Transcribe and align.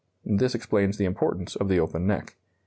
This 0.25 0.55
explains 0.55 0.97
the 0.97 1.05
importance 1.05 1.55
of 1.55 1.67
the 1.69 1.79
open 1.79 2.07
neck. 2.07 2.35